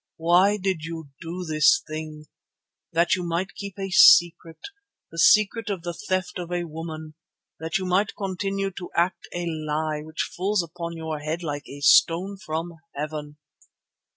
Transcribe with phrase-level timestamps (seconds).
[0.17, 2.25] Why did you do this thing?
[2.91, 4.57] That you might keep a secret,
[5.11, 7.13] the secret of the theft of a woman,
[7.59, 11.81] that you might continue to act a lie which falls upon your head like a
[11.81, 13.37] stone from heaven.